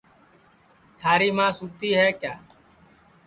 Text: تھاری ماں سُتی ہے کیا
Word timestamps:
تھاری 0.99 1.29
ماں 1.37 1.51
سُتی 1.57 1.89
ہے 1.99 2.07
کیا 2.19 2.33